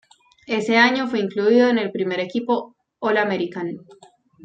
[0.47, 3.77] Ese año fue incluido en el primer equipo All-American.